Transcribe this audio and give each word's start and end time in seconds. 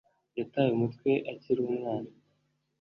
Yataye 0.39 0.71
umutwe 0.77 1.11
akiri 1.31 1.59
umwana 1.67 2.09